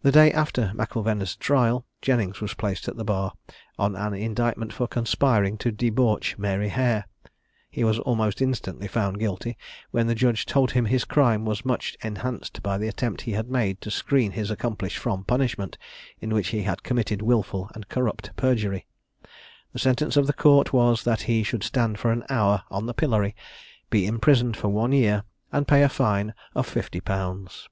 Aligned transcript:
The 0.00 0.12
day 0.12 0.30
after 0.30 0.70
M'Ilvena's 0.76 1.34
trial, 1.34 1.84
Jennings 2.02 2.40
was 2.40 2.54
placed 2.54 2.86
at 2.86 2.94
the 2.96 3.02
bar, 3.04 3.32
on 3.80 3.96
an 3.96 4.14
indictment 4.14 4.72
for 4.72 4.86
conspiring 4.86 5.58
to 5.58 5.72
debauch 5.72 6.38
Mary 6.38 6.68
Hair. 6.68 7.08
He 7.68 7.82
was 7.82 7.98
almost 7.98 8.40
instantly 8.40 8.86
found 8.86 9.18
guilty; 9.18 9.58
when 9.90 10.06
the 10.06 10.14
judge 10.14 10.46
told 10.46 10.70
him 10.70 10.84
his 10.84 11.04
crime 11.04 11.44
was 11.44 11.64
much 11.64 11.96
enhanced 12.00 12.62
by 12.62 12.78
the 12.78 12.86
attempt 12.86 13.22
he 13.22 13.32
had 13.32 13.50
made 13.50 13.80
to 13.80 13.90
screen 13.90 14.30
his 14.30 14.52
accomplice 14.52 14.92
from 14.92 15.24
punishment, 15.24 15.76
in 16.20 16.30
which 16.32 16.50
he 16.50 16.62
had 16.62 16.84
committed 16.84 17.20
wilful 17.20 17.68
and 17.74 17.88
corrupt 17.88 18.30
perjury. 18.36 18.86
The 19.72 19.80
sentence 19.80 20.16
of 20.16 20.28
the 20.28 20.32
court 20.32 20.72
was, 20.72 21.02
that 21.02 21.22
he 21.22 21.42
should 21.42 21.64
stand 21.64 21.98
for 21.98 22.12
an 22.12 22.22
hour 22.30 22.62
on 22.70 22.86
the 22.86 22.94
pillory, 22.94 23.34
be 23.90 24.06
imprisoned 24.06 24.56
for 24.56 24.68
one 24.68 24.92
year, 24.92 25.24
and 25.50 25.66
pay 25.66 25.82
a 25.82 25.88
fine 25.88 26.34
of 26.54 26.68
fifty 26.68 27.00
pounds. 27.00 27.68